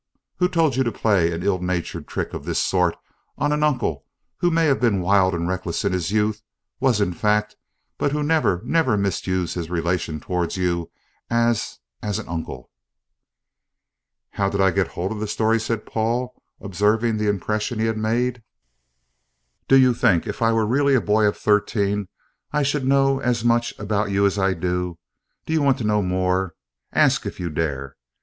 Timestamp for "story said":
15.27-15.85